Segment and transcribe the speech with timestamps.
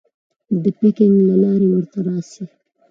[0.63, 2.43] د پیکنګ له لارې ورته راسې.